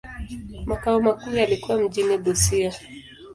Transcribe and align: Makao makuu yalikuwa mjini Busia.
Makao 0.65 1.01
makuu 1.01 1.29
yalikuwa 1.35 1.77
mjini 1.79 2.17
Busia. 2.17 2.73